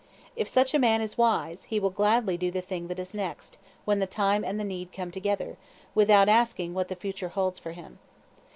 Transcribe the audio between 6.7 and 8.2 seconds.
what the future holds for him.